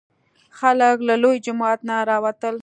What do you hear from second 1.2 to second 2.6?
لوی جومات نه راوتل.